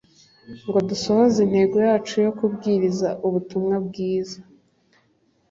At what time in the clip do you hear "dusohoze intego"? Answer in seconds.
0.89-1.75